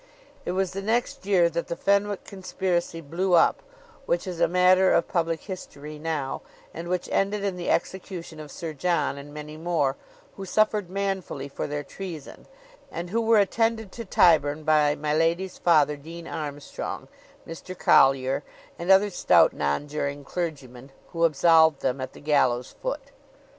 It 0.45 0.53
was 0.53 0.71
the 0.73 0.81
next 0.81 1.27
year 1.27 1.47
that 1.51 1.67
the 1.67 1.75
Fenwick 1.75 2.23
conspiracy 2.23 3.01
blew 3.01 3.33
up, 3.35 3.61
which 4.07 4.25
is 4.25 4.39
a 4.39 4.47
matter 4.47 4.91
of 4.91 5.07
public 5.07 5.41
history 5.41 5.99
now, 5.99 6.41
and 6.73 6.87
which 6.87 7.07
ended 7.11 7.43
in 7.43 7.55
the 7.55 7.69
execution 7.69 8.39
of 8.39 8.49
Sir 8.49 8.73
John 8.73 9.15
and 9.19 9.31
many 9.31 9.57
more, 9.57 9.97
who 10.37 10.43
suffered 10.43 10.89
manfully 10.89 11.47
for 11.47 11.67
their 11.67 11.83
treason, 11.83 12.47
and 12.91 13.11
who 13.11 13.21
were 13.21 13.37
attended 13.37 13.91
to 13.91 14.03
Tyburn 14.03 14.63
by 14.63 14.95
my 14.95 15.13
lady's 15.13 15.59
father 15.59 15.95
Dean 15.95 16.27
Armstrong, 16.27 17.07
Mr. 17.47 17.77
Collier, 17.77 18.41
and 18.79 18.89
other 18.89 19.11
stout 19.11 19.53
nonjuring 19.53 20.23
clergymen, 20.23 20.91
who 21.09 21.25
absolved 21.25 21.81
them 21.81 22.01
at 22.01 22.13
the 22.13 22.21
gallows 22.21 22.73
foot. 22.81 23.11